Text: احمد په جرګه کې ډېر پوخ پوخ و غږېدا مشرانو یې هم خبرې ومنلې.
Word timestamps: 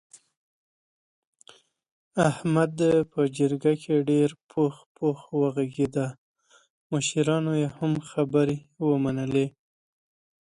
احمد 2.29 2.75
په 3.11 3.21
جرګه 3.37 3.73
کې 3.81 3.95
ډېر 4.09 4.29
پوخ 4.49 4.75
پوخ 4.95 5.19
و 5.39 5.41
غږېدا 5.55 6.07
مشرانو 6.91 7.53
یې 7.61 7.67
هم 7.77 7.93
خبرې 8.09 8.57
ومنلې. 8.87 9.47